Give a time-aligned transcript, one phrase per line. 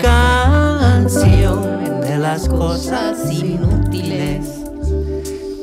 [0.00, 4.62] Canción de las cosas inútiles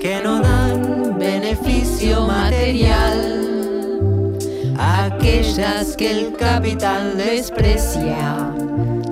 [0.02, 4.36] que no dan beneficio material.
[4.78, 8.54] Aquellas que el capital desprecia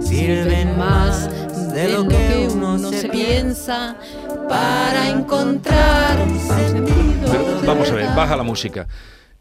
[0.01, 1.29] sirven más
[1.74, 3.96] de lo que uno se piensa
[4.49, 7.31] para encontrar sentido.
[7.31, 8.85] Pero vamos a ver, baja la música.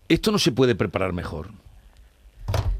[0.09, 1.66] Esto no se puede preparar mejor.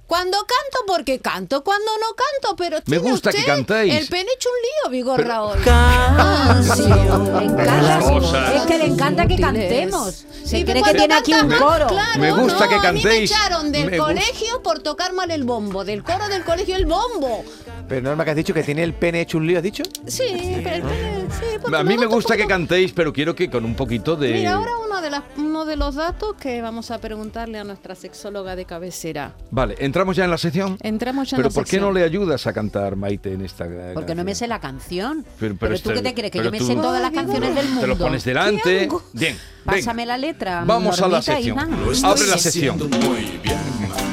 [0.07, 1.65] Cuando canto, porque canto.
[1.65, 3.95] Cuando no canto, pero Me tiene gusta que usted cantéis.
[3.95, 5.59] El pene hecho un lío, Vigorra, hoy.
[5.65, 6.91] Canción
[7.25, 8.55] Le de encanta.
[8.55, 10.15] Es que le encanta que cantemos.
[10.45, 11.87] Se Sí, cree cuando que tiene aquí un coro.
[11.89, 13.31] Claro, Me gusta no, que A mí me cantéis.
[13.33, 14.13] echaron del Me gusta.
[14.15, 15.85] colegio por tocar mal el bombo.
[15.85, 17.45] Del coro del colegio, el bombo.
[17.89, 19.85] Pero Norma, que has dicho que tiene el pene hecho un lío, ¿has dicho?
[20.07, 23.49] Sí, pero el pene, sí, porque A mí me gusta que cantéis, pero quiero que
[23.49, 24.33] con un poquito de...
[24.33, 27.95] Mira, ahora uno de, las, uno de los datos que vamos a preguntarle a nuestra
[27.95, 29.35] sexóloga de cabecera.
[29.51, 30.79] Vale, entramos ya en la sección.
[30.83, 31.85] Entramos ya en Pero ¿por qué sección.
[31.85, 35.25] no le ayudas a cantar, Maite, en esta Porque no me sé la canción.
[35.39, 37.01] Pero- Pero, pero tú este- qué te crees, que pero yo me tú- sé todas
[37.01, 37.81] las canciones del mundo.
[37.83, 38.89] Te lo pones delante.
[39.13, 39.79] Bien, venga.
[39.79, 40.65] Pásame la letra.
[40.67, 41.59] Vamos a la Normita, sección.
[42.05, 44.06] Abre la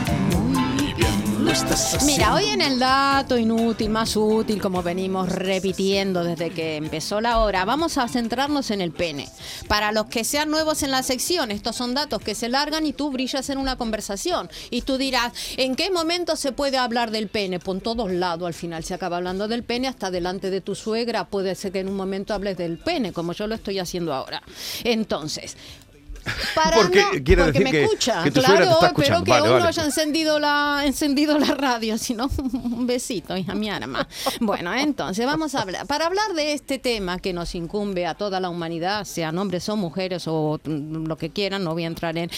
[2.05, 7.39] Mira, hoy en el dato inútil, más útil, como venimos repitiendo desde que empezó la
[7.39, 9.27] hora, vamos a centrarnos en el pene.
[9.67, 12.93] Para los que sean nuevos en la sección, estos son datos que se largan y
[12.93, 14.49] tú brillas en una conversación.
[14.69, 17.59] Y tú dirás, ¿en qué momento se puede hablar del pene?
[17.59, 21.25] Por todos lados al final se acaba hablando del pene, hasta delante de tu suegra
[21.25, 24.41] puede ser que en un momento hables del pene, como yo lo estoy haciendo ahora.
[24.83, 25.57] Entonces...
[26.55, 29.23] Para Porque no- quiere porque decir me que- escucha, que tu claro, te está espero
[29.23, 29.67] que Vale, uno vale.
[29.67, 34.07] haya encendido la, encendido la radio, si no, un besito, hija mi arma.
[34.39, 35.85] Bueno, entonces vamos a hablar.
[35.87, 39.75] Para hablar de este tema que nos incumbe a toda la humanidad, sean hombres o
[39.75, 42.29] mujeres o mm, lo que quieran, no voy a entrar en.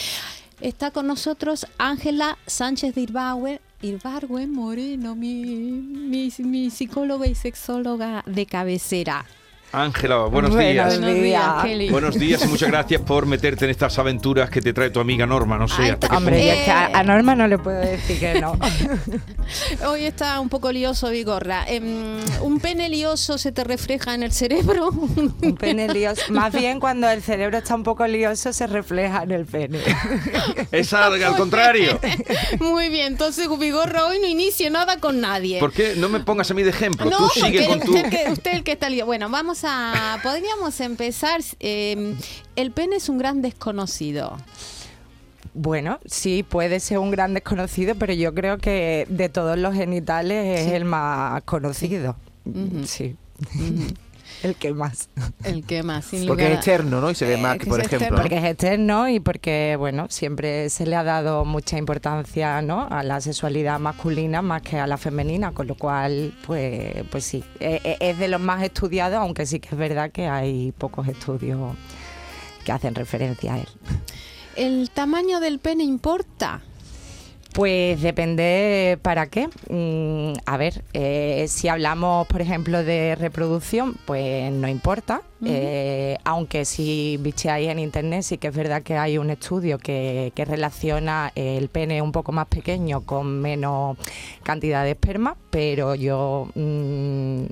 [0.62, 3.62] Está con nosotros Ángela Sánchez de Irbauer.
[3.82, 9.26] Irbargüen Moreno, mi, mi, mi psicóloga y sexóloga de cabecera.
[9.76, 11.00] Ángela, buenos Buenos días.
[11.00, 11.90] Buenos días, Kelly.
[11.90, 15.26] Buenos días y muchas gracias por meterte en estas aventuras que te trae tu amiga
[15.26, 15.58] Norma.
[15.58, 18.40] No sé Ay, hasta qué hombre, que a, a Norma no le puedo decir que
[18.40, 18.58] no.
[19.90, 21.66] Hoy está un poco lioso, Vigorra.
[21.68, 24.90] Em, ¿Un pene lioso se te refleja en el cerebro?
[24.92, 26.22] Un pene lioso.
[26.30, 29.80] Más bien cuando el cerebro está un poco lioso se refleja en el pene.
[30.72, 32.00] Es al, al contrario.
[32.60, 35.60] Muy bien, entonces Vigorra hoy no inicie nada con nadie.
[35.60, 37.10] ¿Por qué no me pongas a mí de ejemplo?
[37.10, 37.96] No, Tú sigue porque con tu...
[37.96, 39.06] usted, que, usted el que está lío.
[39.06, 39.65] Bueno, vamos a.
[40.24, 41.42] Podríamos empezar.
[41.60, 42.16] eh,
[42.56, 44.38] el pene es un gran desconocido.
[45.54, 50.60] Bueno, sí, puede ser un gran desconocido, pero yo creo que de todos los genitales
[50.60, 50.74] es Sí.
[50.76, 52.16] el más conocido.
[52.86, 53.16] Sí.
[54.46, 55.10] El que más.
[55.44, 57.12] El que más, sin Porque lugar es externo, ¿no?
[57.12, 57.98] Y se ve Eh, más, que por ejemplo.
[57.98, 58.18] externo.
[58.18, 58.22] ¿no?
[58.24, 62.88] Porque es externo y porque, bueno, siempre se le ha dado mucha importancia ¿no?
[62.90, 67.44] a la sexualidad masculina más que a la femenina, con lo cual, pues, pues sí,
[67.60, 71.08] eh, eh, es de los más estudiados, aunque sí que es verdad que hay pocos
[71.08, 71.76] estudios
[72.64, 73.68] que hacen referencia a él.
[74.56, 76.62] ¿El tamaño del pene importa?
[77.56, 79.48] Pues depende para qué.
[79.70, 85.22] Mm, a ver, eh, si hablamos, por ejemplo, de reproducción, pues no importa.
[85.44, 90.32] Eh, aunque si bicheáis en internet, sí que es verdad que hay un estudio que,
[90.34, 93.98] que relaciona el pene un poco más pequeño con menos
[94.44, 97.44] cantidad de esperma, pero yo mm,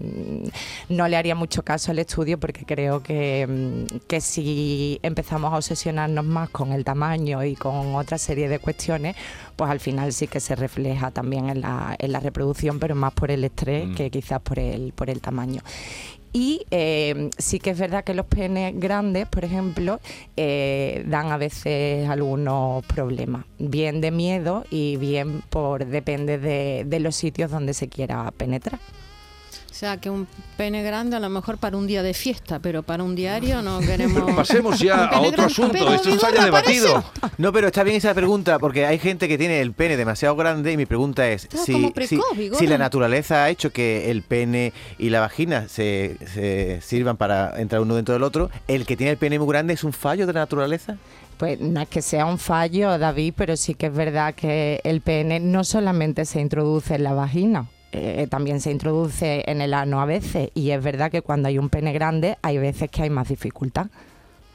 [0.89, 5.57] no le haría mucho caso al estudio porque creo que, mm, que si empezamos a
[5.57, 9.15] obsesionarnos más con el tamaño y con otra serie de cuestiones,
[9.55, 13.13] pues al final sí que se refleja también en la, en la reproducción, pero más
[13.13, 13.95] por el estrés Mm.
[13.95, 15.61] que quizás por el, por el tamaño.
[16.33, 19.99] Y eh, sí que es verdad que los penes grandes, por ejemplo,
[20.35, 26.99] eh, dan a veces algunos problemas, bien de miedo y bien por depende de, de
[26.99, 28.79] los sitios donde se quiera penetrar.
[29.83, 32.83] O sea, que un pene grande a lo mejor para un día de fiesta, pero
[32.83, 34.31] para un diario no queremos.
[34.33, 35.43] Pasemos ya a otro grande.
[35.43, 35.73] asunto.
[35.73, 37.03] Pero, Esto está ya debatido.
[37.37, 40.71] No, pero está bien esa pregunta porque hay gente que tiene el pene demasiado grande
[40.71, 42.17] y mi pregunta es si, si,
[42.57, 47.59] si la naturaleza ha hecho que el pene y la vagina se, se sirvan para
[47.59, 50.25] entrar uno dentro del otro, ¿el que tiene el pene muy grande es un fallo
[50.25, 50.95] de la naturaleza?
[51.37, 55.01] Pues no es que sea un fallo, David, pero sí que es verdad que el
[55.01, 60.01] pene no solamente se introduce en la vagina, eh, también se introduce en el ano
[60.01, 60.49] a veces.
[60.53, 63.87] Y es verdad que cuando hay un pene grande hay veces que hay más dificultad.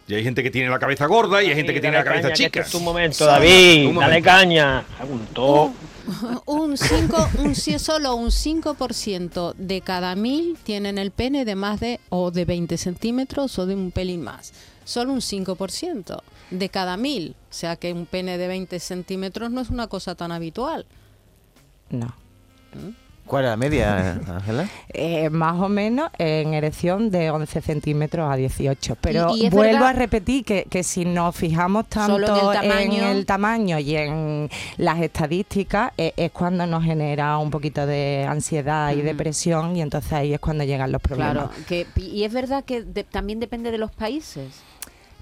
[0.06, 2.22] Y hay gente que tiene la cabeza gorda y hay gente que tiene la Dale
[2.22, 2.60] cabeza caña, que chica.
[2.60, 3.88] este es tu momento, David.
[3.88, 4.24] Un Dale momento.
[4.24, 4.84] caña.
[4.96, 5.72] Preguntó.
[6.46, 11.80] Un 5, un, si solo un 5% de cada mil tienen el pene de más
[11.80, 14.54] de o de 20 centímetros o de un pelín más.
[14.84, 17.36] Solo un 5% de cada mil.
[17.50, 20.86] O sea que un pene de 20 centímetros no es una cosa tan habitual.
[21.90, 22.14] No.
[23.28, 24.68] ¿Cuál es la media, Ángela?
[25.00, 28.96] Eh, más o menos en erección de 11 centímetros a 18.
[29.00, 32.22] Pero Y- y es vuelvo verdad- a repetir que, que si nos fijamos Solo en
[32.22, 33.10] el tanto en tamaño.
[33.10, 38.92] el tamaño y en las estadísticas, eh, es cuando nos genera un poquito de ansiedad
[38.92, 41.32] y depresión y entonces ahí es cuando llegan los problemas.
[41.34, 44.48] Claro, que, y es verdad que de- también depende de los países.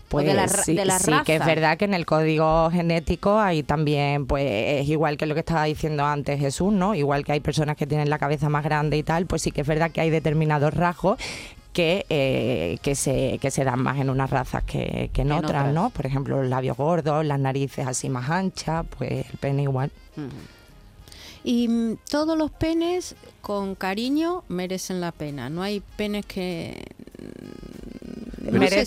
[0.08, 3.38] Pues de la sí, de la sí, que es verdad que en el código genético
[3.38, 6.94] hay también, pues es igual que lo que estaba diciendo antes Jesús, ¿no?
[6.94, 9.62] Igual que hay personas que tienen la cabeza más grande y tal, pues sí que
[9.62, 11.19] es verdad que hay determinados rasgos
[11.76, 15.38] que, eh, que, se, que se dan más en unas razas que, que en, En
[15.38, 15.75] otras, otras.
[15.75, 15.91] ¿no?
[15.91, 19.91] Por ejemplo, los labios gordos, las narices así más anchas, pues el pene igual.
[21.44, 25.50] Y mm, todos los penes con cariño merecen la pena.
[25.50, 26.82] No hay penes que...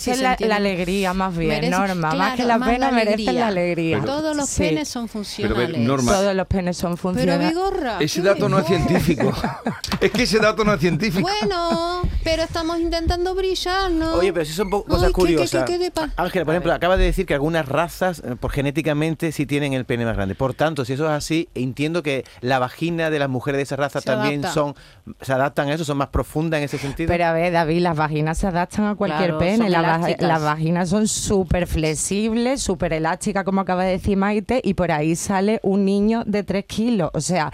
[0.00, 1.94] se la, la alegría más bien, Merecen- Norma.
[2.08, 3.96] más claro, que la más pena la merecen la alegría.
[3.98, 4.04] alegría.
[4.04, 4.62] Todos los Sí.
[4.62, 5.68] penes son Pero funcionales.
[5.72, 7.48] ver, Norma, Todos los penes son Pero funcionales.
[7.50, 7.96] Vigorra.
[8.00, 9.32] ese dato no es científico.
[10.00, 11.28] es que ese dato no es científico.
[11.40, 14.14] Bueno, pero estamos intentando brillar, ¿no?
[14.14, 15.64] Oye, pero si son Ay, cosas ¿qué- qué- curiosas.
[15.64, 19.72] qué- Ángela, por ejemplo, acaba de decir que algunas razas, eh, por genéticamente, sí tienen
[19.72, 20.36] el pene más grande.
[20.36, 23.74] Por tanto, si eso es así, entiendo que la vagina de las mujeres de esa
[23.76, 24.54] raza Se también adapta.
[24.54, 24.74] son,
[25.20, 27.08] se adaptan a eso, son más profundas en ese sentido.
[27.08, 29.68] Pero a ver, David, las vaginas se adaptan a cualquier Claro, pene.
[29.68, 34.92] La las vaginas son súper flexibles, súper elásticas, como acaba de decir Maite, y por
[34.92, 37.10] ahí sale un niño de 3 kilos.
[37.12, 37.50] O sea,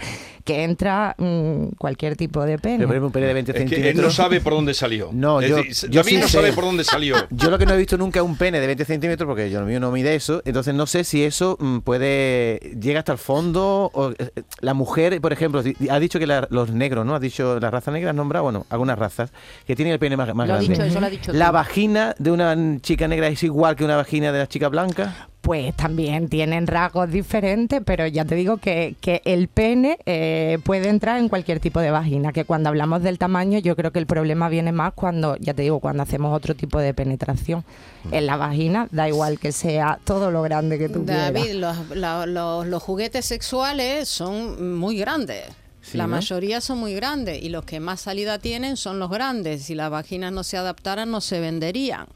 [0.47, 2.77] que entra mm, cualquier tipo de pene.
[2.77, 5.09] Pero, por ejemplo, un pene de 20 Es que él no sabe por dónde salió.
[5.11, 6.33] No, Es yo- decir, yo David sí no sé.
[6.33, 7.15] sabe por dónde salió.
[7.29, 9.59] Yo lo que no he visto nunca es un pene de 20 centímetros, porque yo
[9.59, 13.17] lo mío no mide eso, entonces no sé si eso mm, puede llega hasta el
[13.17, 13.91] fondo.
[13.93, 17.13] O, eh, eh, la mujer, por ejemplo, ha dicho que la- los negros, ¿no?
[17.15, 19.31] Ha dicho la raza negra, has nombrado, bueno, algunas razas,
[19.65, 20.73] que tienen el pene más, más Lo ha grande.
[20.73, 21.53] dicho, eso lo ha dicho ¿La tú.
[21.53, 25.27] vagina de una chica negra es igual que una vagina de la chica blanca?
[25.47, 30.89] Pues también tienen rasgos diferentes, pero ya te digo que, que el pene eh, puede
[30.89, 34.07] entrar en cualquier tipo de vagina, que cuando hablamos del tamaño yo creo que el
[34.07, 37.63] problema viene más cuando, ya te digo, cuando hacemos otro tipo de penetración.
[38.11, 41.77] En la vagina da igual que sea todo lo grande que tú David, quieras.
[41.87, 45.45] los, la- los- los juguetes sexuales son muy grandes.
[45.81, 46.15] Sí, la ¿no?
[46.17, 49.63] mayoría son muy grandes y los que más salida tienen son los grandes.
[49.63, 52.07] Si las vaginas no se adaptaran, no se venderían.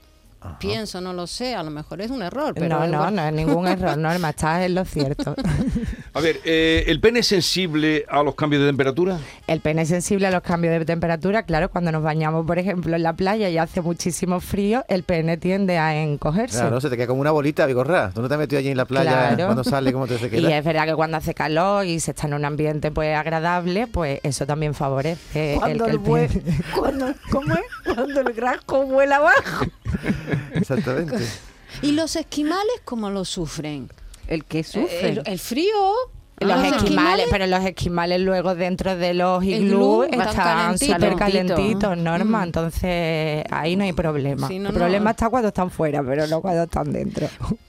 [0.60, 2.54] Pienso, no lo sé, a lo mejor es un error.
[2.56, 5.36] Pero no, no, no es ningún error, Norma, estás en lo cierto.
[6.14, 9.18] A ver, eh, ¿el pene es sensible a los cambios de temperatura?
[9.48, 12.96] El pene es sensible a los cambios de temperatura, claro, cuando nos bañamos, por ejemplo,
[12.96, 16.60] en la playa y hace muchísimo frío, el pene tiende a encogerse.
[16.60, 18.12] Claro, se te queda como una bolita, Vigorra.
[18.14, 19.46] ¿Tú no te has metido allí en la playa Claro.
[19.46, 19.94] cuando sale?
[19.94, 20.58] ¿Cómo te se Y queda?
[20.58, 24.20] es verdad que cuando hace calor y se está en un ambiente pues agradable, pues
[24.24, 26.42] eso también favorece el que el pene-
[26.76, 27.62] cuando, ¿Cómo es?
[27.96, 29.66] Cuando el grasco vuela abajo.
[30.54, 31.18] Exactamente.
[31.82, 33.90] ¿Y los esquimales cómo lo sufren?
[34.28, 35.10] El que sufre.
[35.10, 35.96] El, el frío.
[36.42, 36.68] Los Ah.
[36.70, 41.56] esquimales, pero los esquimales luego dentro de los iglú glú están súper Calentito.
[41.56, 42.44] calentitos, Norma, Mm.
[42.44, 44.48] entonces ahí no hay problema.
[44.48, 44.80] Sí, no, el no.
[44.80, 47.28] problema está cuando están fuera, pero no cuando están dentro.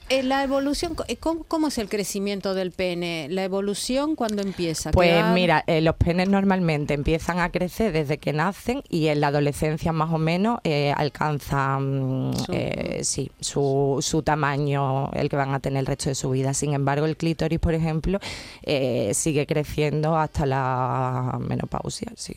[0.09, 3.27] Eh, la evolución, eh, ¿cómo, cómo es el crecimiento del pene?
[3.29, 4.91] La evolución cuando empieza.
[4.91, 9.27] Pues mira, eh, los penes normalmente empiezan a crecer desde que nacen y en la
[9.27, 15.53] adolescencia más o menos eh, alcanzan Su- eh, sí, su, su tamaño, el que van
[15.53, 16.53] a tener el resto de su vida.
[16.53, 18.19] Sin embargo, el clítoris, por ejemplo,
[18.63, 22.35] eh, sigue creciendo hasta la menopausia, sí.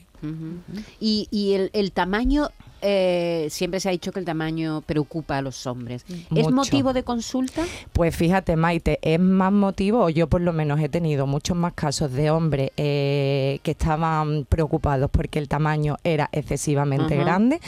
[1.01, 2.49] Y, y el, el tamaño,
[2.83, 6.05] eh, siempre se ha dicho que el tamaño preocupa a los hombres.
[6.09, 6.51] ¿Es Mucho.
[6.51, 7.65] motivo de consulta?
[7.93, 11.75] Pues fíjate, Maite, es más motivo, o yo por lo menos he tenido muchos más
[11.75, 17.61] casos de hombres eh, que estaban preocupados porque el tamaño era excesivamente grande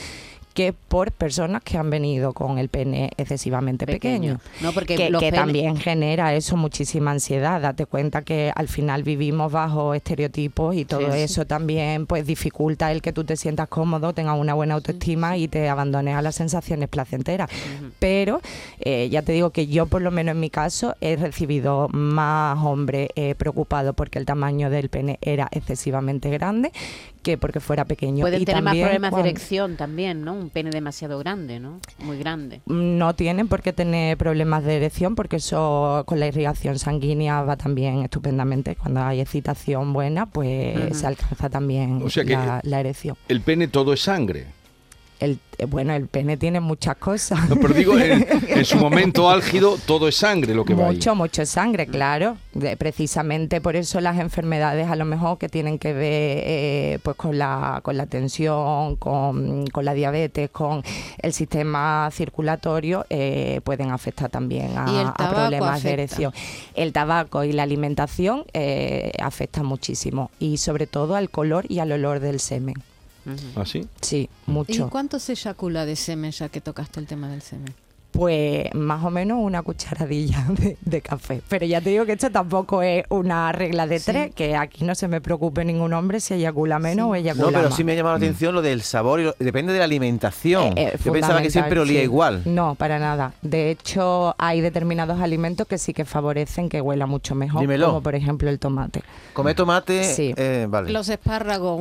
[0.59, 4.41] que por personas que han venido con el pene excesivamente pequeño.
[4.61, 7.61] No, porque que, también genera eso muchísima ansiedad.
[7.61, 11.19] Date cuenta que al final vivimos bajo estereotipos y todo Sí, sí.
[11.21, 15.47] eso también pues dificulta el que tú te sientas cómodo, tengas una buena autoestima y
[15.47, 17.49] te abandones a las sensaciones placenteras.
[18.01, 18.41] Pero
[18.81, 22.59] eh, ya te digo que yo por lo menos en mi caso he recibido más
[22.65, 26.73] hombres eh, preocupados porque el tamaño del pene era excesivamente grande
[27.29, 28.23] que porque fuera pequeño.
[28.23, 30.33] Pueden Y tener más problemas cuando- de erección también, ¿no?
[30.33, 31.79] Un pene demasiado grande, ¿no?
[31.99, 32.63] Muy grande.
[32.67, 37.57] no tienen por qué tener problemas de erección porque eso con la irrigación sanguínea va
[37.57, 38.77] también estupendamente.
[38.77, 43.17] Cuando hay excitación buena, pues se alcanza también O sea que- la, la erección.
[43.29, 44.47] El pene todo es sangre.
[45.21, 47.49] El, eh, bueno, el pene tiene muchas cosas.
[47.49, 50.95] No, pero digo, en, en su momento álgido, todo es sangre lo que va ahí.
[50.95, 52.37] Mucho, mucho sangre, claro.
[52.55, 57.17] De- precisamente por eso las enfermedades a lo mejor que tienen que ver eh, pues
[57.17, 60.83] con la, con la tensión, con, con la diabetes, con
[61.21, 65.89] el sistema circulatorio, eh, pueden afectar también a, problemas afecta.
[65.89, 66.33] de erección.
[66.75, 71.91] El tabaco y la alimentación eh, afectan muchísimo y sobre todo al color y al
[71.91, 72.75] olor del semen.
[73.57, 73.87] ¿Así?
[74.01, 74.91] Sí, ¿Y mucho.
[74.91, 77.75] cuánto se eyacula de semen ya que tocaste el tema del semen?
[78.11, 81.43] Pues más o menos una cucharadilla de, de café.
[81.49, 84.05] Pero ya te digo que esto tampoco es una regla de Sí.
[84.13, 87.11] tres, que aquí no se me preocupe ningún hombre si eyacula menos Sí.
[87.11, 87.75] o eyacula No, pero más.
[87.77, 90.77] sí me ha llamado la atención lo del sabor y lo- depende de la alimentación.
[90.79, 92.05] Eh, eh, Yo pensaba que siempre olía sí.
[92.05, 92.43] igual.
[92.47, 93.33] No, para nada.
[93.43, 97.87] De hecho, hay determinados alimentos que sí que favorecen que huela mucho mejor, Dímelo.
[97.89, 99.03] como por ejemplo el tomate.
[99.35, 100.33] Comer tomate, Sí.
[100.37, 100.91] eh, vale.
[100.93, 101.79] Los espárragos.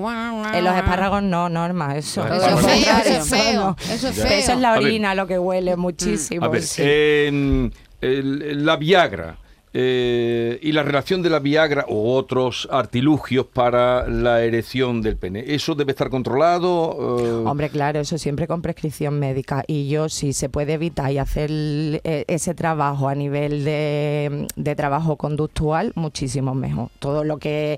[0.53, 2.25] En los espárragos no, Norma, eso.
[2.27, 3.75] Eso es feo, eso es feo.
[3.91, 4.25] Eso es Ya.
[4.25, 4.37] feo.
[4.39, 6.16] Eso es la orina lo que huele muchísimo.
[6.41, 6.81] A ver, sí.
[6.85, 7.69] eh,
[8.01, 9.37] el- la Viagra
[9.79, 15.43] eh, y la relación de la Viagra o otros artilugios para la erección del pene,
[15.45, 17.19] ¿eso debe estar controlado?
[17.19, 19.63] eh, Hombre, claro, eso siempre con prescripción médica.
[19.67, 24.75] Y yo, si se puede evitar y hacer eh, ese trabajo a nivel de, de
[24.75, 26.89] trabajo conductual, muchísimo mejor.
[26.97, 27.77] Todo lo que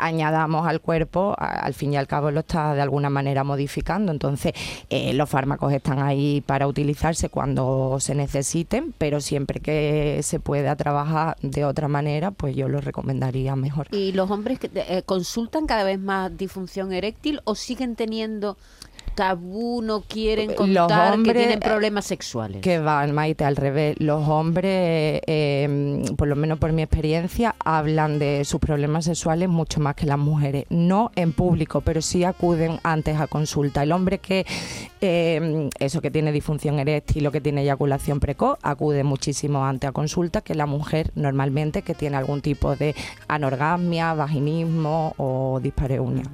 [0.00, 4.10] añadamos al cuerpo, al fin y al cabo, lo está de alguna manera modificando.
[4.10, 4.54] Entonces,
[4.90, 11.11] los fármacos están ahí para utilizarse cuando se necesiten, pero siempre que se pueda trabajar
[11.42, 13.88] de otra manera, pues yo lo recomendaría mejor.
[13.90, 18.56] ¿Y los hombres que eh, consultan cada vez más disfunción eréctil o siguen teniendo
[19.14, 22.62] tabú, no quieren contar que tienen eh, problemas sexuales?
[22.62, 23.96] Que van, Maite, al revés.
[23.98, 29.80] Los hombres, eh, por lo menos por mi experiencia, hablan de sus problemas sexuales mucho
[29.80, 30.64] más que las mujeres.
[30.70, 33.82] No en público, pero sí acuden antes a consulta.
[33.82, 34.46] El hombre que,
[35.00, 39.92] eh, eso que tiene disfunción eréctil o que tiene eyaculación precoz, acude muchísimo antes a
[39.92, 42.94] consulta que la mujer normalmente que tiene algún tipo de
[43.28, 46.24] anorgasmia, vaginismo o dispareunia.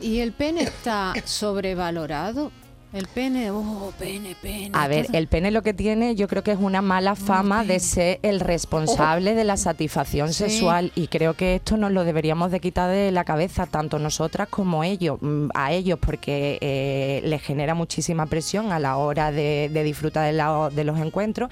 [0.00, 2.50] ¿Y el pene está sobrevalorado?
[2.92, 4.70] El pene, oh, pene, pene.
[4.72, 7.78] A ver, el pene lo que tiene, yo creo que es una mala fama de
[7.78, 10.34] ser el responsable de la satisfacción Sí.
[10.50, 14.48] sexual y creo que esto nos lo deberíamos de quitar de la cabeza, tanto nosotras
[14.48, 19.70] como ellos, mm, a ellos, porque eh, les genera muchísima presión a la hora de,
[19.72, 21.48] de disfrutar de, la- de los encuentros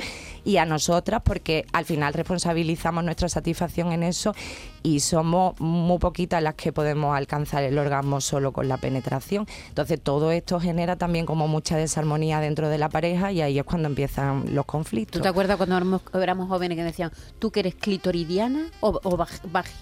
[0.48, 4.34] y a nosotras porque al final responsabilizamos nuestra satisfacción en eso
[4.82, 9.46] y somos muy poquitas las que podemos alcanzar el orgasmo solo con la penetración.
[9.68, 13.64] Entonces todo esto genera también como mucha desarmonía dentro de la pareja y ahí es
[13.64, 15.20] cuando empiezan los ¿Tú conflictos.
[15.20, 19.26] te acuerdas cuando éramos, éramos jóvenes que decían, tú que eres clitoridiana o, o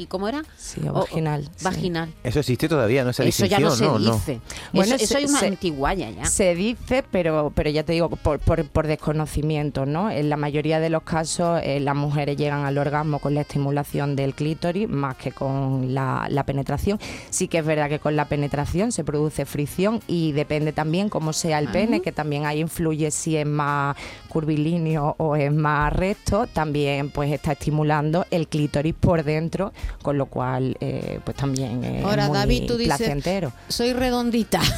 [0.08, 0.42] ¿cómo era?
[0.56, 1.64] Sí, o vaginal, sí.
[1.64, 2.12] Vaginal.
[2.25, 3.11] Eso existe todavía, ¿no?
[3.11, 4.40] Esa Eso ya no se dice.
[4.73, 6.25] Bueno, eso, es una se- antiguaya ya.
[6.25, 10.11] Se dice, pero, pero ya te digo, por, por, por desconocimiento, ¿no?
[10.11, 14.16] En la mayoría de los casos, eh, las mujeres llegan al orgasmo con la estimulación
[14.16, 16.98] del clítoris más que con la, la penetración.
[17.30, 21.32] Sí que es verdad que con la penetración se produce fricción y depende también cómo
[21.34, 23.96] sea el pene, que también ahí influye si es más
[24.28, 29.72] curvilíneo o es más recto, también pues está estimulando el clítoris por dentro,
[30.02, 33.52] con lo cual eh, pues también es Ahora, muy David, tú dices, placentero.
[33.68, 34.60] soy redondita.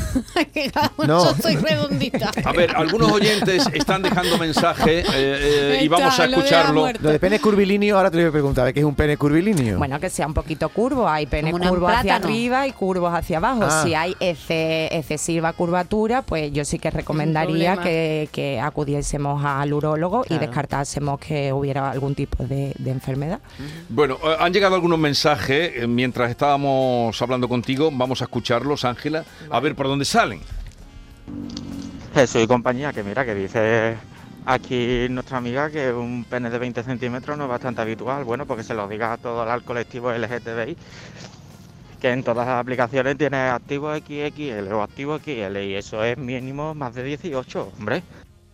[1.06, 1.24] No.
[1.24, 2.30] Yo soy redondita.
[2.44, 6.86] A ver, algunos oyentes están dejando mensaje eh, eh, y vamos a lo escucharlo.
[7.00, 9.78] Lo de pene curvilíneo, ahora te voy a preguntar, ¿qué es un pene curvilíneo?
[9.78, 11.08] Bueno, que sea un poquito curvo.
[11.08, 13.62] Hay pene curvos hacia arriba y curvos hacia abajo.
[13.64, 13.82] Ah.
[13.84, 20.24] Si hay exce- excesiva curvatura, pues yo sí que recomendaría que, que acudiésemos al urólogo
[20.28, 23.40] y descartásemos que hubiera algún tipo de, de enfermedad.
[23.88, 27.90] Bueno, eh, han llegado algunos mensajes eh, mientras estábamos hablando contigo.
[27.92, 30.40] Vamos a escucharlos, Ángela, a ver por dónde salen.
[32.14, 33.96] Jesús y compañía, que mira, que dice
[34.48, 38.24] aquí nuestra amiga que un pene de 20 centímetros no es bastante habitual.
[38.24, 40.76] Bueno, porque se lo diga a todo el colectivo LGTBI,
[42.00, 46.74] que en todas las aplicaciones tiene activo XXL o activo XL y eso es mínimo
[46.74, 48.02] más de 18, hombre.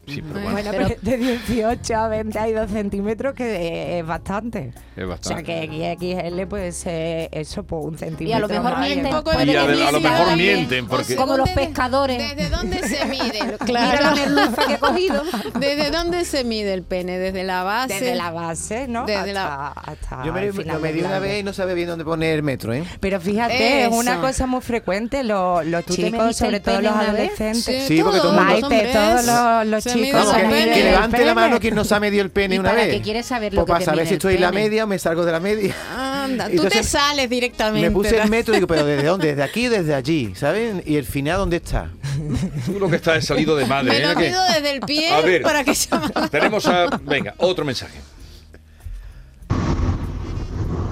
[0.06, 4.72] Sí, pero Bueno, pero de 18 a 20 hay 2 centímetros que es bastante.
[4.96, 5.44] es O bastante.
[5.46, 5.96] sea que
[6.30, 8.40] XXL puede ser eso por un centímetro.
[8.40, 9.06] lo mejor mienten.
[9.48, 10.54] Y a, a lo mejor también.
[10.56, 11.16] mienten porque...
[11.16, 12.18] Como los ¿Dónde- pescadores.
[12.36, 13.40] ¿Desde dónde se mide?
[13.66, 14.16] Mira la Claro.
[14.16, 15.22] merluza que he cogido.
[15.58, 17.18] ¿Desde dónde se mide el pene?
[17.18, 17.94] ¿Desde la base?
[17.94, 19.06] Desde la base, ¿no?
[19.06, 22.04] Desde hasta, la- hasta Yo me, lo medí una vez y no sabía bien dónde
[22.04, 22.84] poner el metro, ¿eh?
[23.00, 26.92] Pero fíjate, es una cosa muy frecuente, los, los ¿Tú te chicos, sobre todo los
[26.92, 27.84] adolescentes.
[27.86, 30.72] Sí, porque todo el mundo- los todos los, los chicos Vamos, que, se pene.
[30.74, 32.94] que levante la mano quien no se ha medido el pene ¿Y una para vez.
[32.94, 34.98] qué quieres saber lo Pues que para saber si estoy en la media o me
[34.98, 35.74] salgo de la media.
[35.96, 37.88] Anda, tú te sales directamente.
[37.88, 39.28] Me puse el metro y digo, pero ¿desde dónde?
[39.28, 40.34] ¿Desde aquí o desde allí?
[40.34, 40.82] ¿Saben?
[40.86, 41.88] ¿Y el final dónde está?
[42.66, 43.88] Tú lo que estás es salido de madre.
[43.90, 44.06] Me ¿eh?
[44.06, 45.42] lo Que- pido desde el pie A ver.
[45.42, 45.72] para que
[46.14, 46.86] más- Tenemos a.
[47.02, 47.98] Venga, otro mensaje.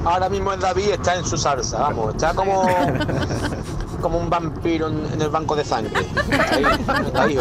[0.05, 2.67] Ahora mismo el David está en su salsa, vamos, está como
[4.03, 5.95] como un vampiro en, en el banco de sangre.
[6.51, 6.65] Ahí,
[7.15, 7.39] ahí.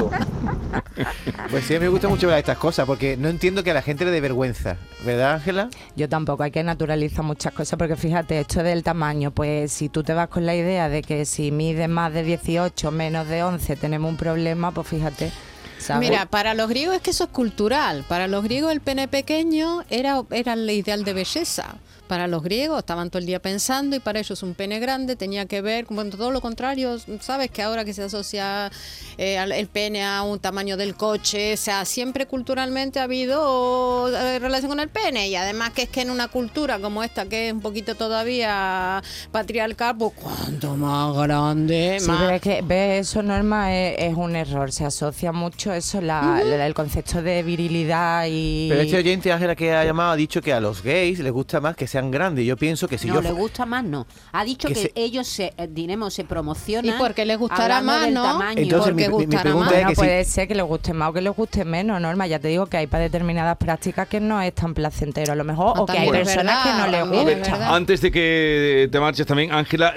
[1.50, 3.74] Pues sí, a mí me gusta mucho ver estas cosas porque no entiendo que a
[3.74, 4.78] la gente le dé vergüenza.
[5.04, 5.70] ¿Verdad, Ángela?
[5.96, 10.04] Yo tampoco, hay que naturalizar muchas cosas porque fíjate, esto del tamaño, pues si tú
[10.04, 13.76] te vas con la idea de que si mides más de 18, menos de 11,
[13.76, 15.32] tenemos un problema, pues fíjate.
[15.80, 16.08] ¿sabes?
[16.08, 18.06] Mira, para los griegos es que eso es cultural.
[18.08, 21.76] Para los griegos el pene pequeño era, era el ideal de belleza.
[22.12, 25.46] Para los griegos estaban todo el día pensando y para ellos un pene grande tenía
[25.46, 26.98] que ver con todo lo contrario.
[27.22, 28.70] Sabes que ahora que se asocia
[29.18, 34.10] eh, al- el pene a un tamaño del coche, o sea, siempre culturalmente ha habido
[34.14, 37.28] eh, relación con el pene y además que es que en una cultura como esta
[37.30, 39.02] que es un poquito todavía
[39.32, 42.20] patriarcal, pues cuanto más grande, Sí, más...
[42.20, 44.70] pero es que ves eso, Norma, es, es un error.
[44.74, 48.68] Se asocia mucho eso, la- la- el concepto de virilidad y.
[48.70, 51.62] Pero este oyente, Ángela, que ha llamado, ha dicho que a los gays les gusta
[51.62, 52.46] más que sean grandes.
[52.46, 53.22] Yo pienso que si no, yo...
[53.22, 54.08] le gusta más, no.
[54.32, 56.96] Ha dicho Que que, se- ellos se, eh, diremos, se promocionan.
[56.96, 58.24] Y porque les gustará más, del ¿no?
[58.24, 58.60] tamaño.
[58.62, 59.46] Entonces, porque mi- pregunta más.
[59.46, 62.02] es Bueno, que si- puede ser que les guste más o que les guste menos,
[62.02, 62.26] Norma.
[62.28, 65.44] Ya te digo que hay para determinadas prácticas que no es tan placentero a lo
[65.44, 67.76] mejor, No, o que hay también es personas verdad, que no les gusta.
[67.76, 69.94] Antes de que te marches también, Ángela,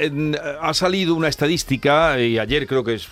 [0.61, 3.09] ha salido una estadística, y ayer creo que es-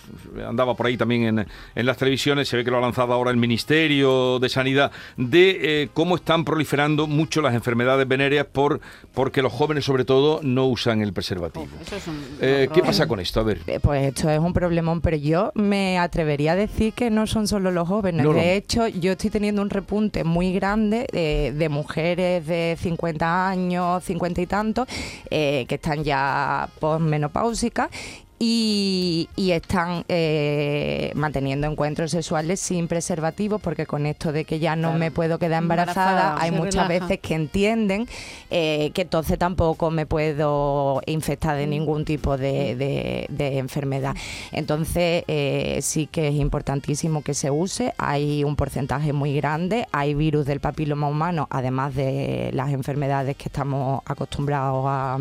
[0.47, 3.31] andaba por ahí también en, en las televisiones, se ve que lo ha lanzado ahora
[3.31, 8.81] el Ministerio de Sanidad, de eh, cómo están proliferando mucho las enfermedades venéreas por
[9.15, 11.67] porque los jóvenes sobre todo no usan el preservativo.
[11.81, 13.41] Eso es un Eh, ¿Qué pasa con esto?
[13.41, 13.61] A ver.
[13.67, 17.47] Eh, Pues esto es un problemón, pero yo me atrevería a decir que no son
[17.49, 18.25] solo los jóvenes.
[18.25, 18.39] No, no.
[18.39, 24.41] De hecho, yo estoy teniendo un repunte muy grande de mujeres de 50 años, 50
[24.41, 24.89] y tantos,
[25.31, 27.91] eh, que están ya posmenopáusicas
[28.45, 34.75] y, y están eh, manteniendo encuentros sexuales sin preservativos porque con esto de que ya
[34.75, 34.99] no Claro.
[34.99, 37.07] me puedo quedar embarazada, Embarazada, hay muchas relaja.
[37.07, 38.09] veces que entienden
[38.51, 44.17] eh, que entonces tampoco me puedo infectar de ningún tipo de, de- de enfermedad.
[44.51, 50.15] Entonces eh, sí que es importantísimo que se use, hay un porcentaje muy grande, hay
[50.15, 55.19] virus del papiloma humano, además de las enfermedades que estamos acostumbrados a,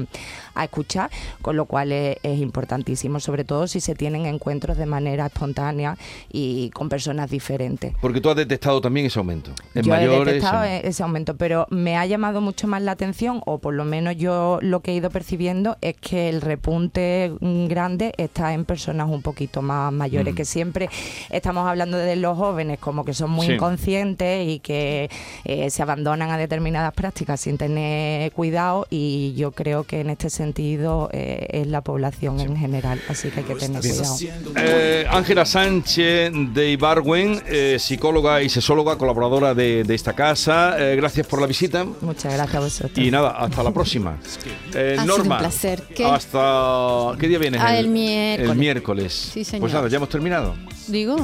[0.56, 1.12] a escuchar,
[1.44, 5.98] con lo cual es, es importantísimo, sobre todo si se tienen encuentros de manera espontánea
[6.32, 7.94] y con personas diferentes.
[8.02, 9.52] Porque tú has detectado también ese aumento.
[9.76, 10.26] En Yo he mayores.
[10.26, 13.74] detectado en- e- ese aumento, pero me ha llamado mucho más la atención, o por
[13.74, 18.54] lo menos yo lo que he ido percibiendo es que el repunte mm, grande está
[18.54, 20.38] en personas un poquito más mayores, Mm.
[20.38, 20.90] que siempre
[21.30, 23.54] estamos hablando de los jóvenes como que son muy Sí.
[23.54, 25.10] inconscientes y que
[25.46, 30.30] eh, se abandonan a determinadas prácticas sin tener cuidado y yo creo que en este
[30.30, 34.18] sentido eh, es la población en general, así que hay que tener cuidado.
[34.56, 40.76] Eh, Ángela Sánchez de Ibarwen, eh, psicóloga y sesóloga, colaboradora de, de esta casa.
[40.80, 41.86] Eh, gracias por la visita.
[42.02, 42.98] Muchas gracias a vosotros.
[42.98, 44.18] Y nada, hasta la próxima.
[44.74, 45.84] Eh, Ha sido Norma, un placer.
[45.94, 46.06] ¿Qué?
[46.06, 47.60] hasta ¿qué día vienes?
[47.62, 48.50] Ah, el miércoles.
[48.52, 49.30] El miércoles.
[49.34, 49.62] Sí, señor.
[49.62, 50.56] Pues nada, ya hemos terminado.
[50.88, 51.18] Digo,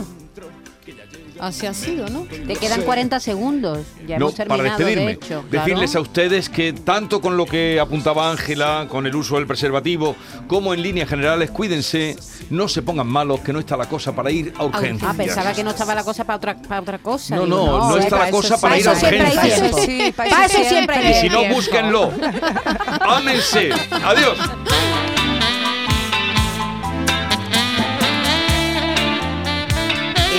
[1.39, 2.21] así ha sido, ¿no?
[2.21, 3.80] Te quedan 40 segundos.
[4.08, 5.43] Ya no, hemos terminado, para despedirme, de hecho.
[5.50, 6.00] decirles Claro.
[6.00, 10.15] a ustedes que tanto con lo que apuntaba Ángela, con el uso del preservativo,
[10.47, 12.15] como en líneas generales, cuídense,
[12.50, 15.12] no se pongan malos, que no está la cosa para ir a urgencias.
[15.12, 17.36] Ah, pensaba que no estaba la cosa para otra, para otra cosa.
[17.36, 19.76] No, no, no sí, está la cosa para ir a urgencias.
[19.86, 22.12] Sí, para eso siempre hay Y si no, búsquenlo.
[23.02, 23.71] Ámense.
[24.04, 24.38] Adiós.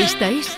[0.00, 0.57] Esta es